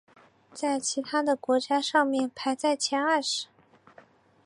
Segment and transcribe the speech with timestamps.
[0.51, 3.45] 在其他的国家上面排在前二十。